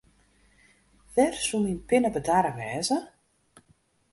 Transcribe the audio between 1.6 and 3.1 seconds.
myn pinne bedarre wêze?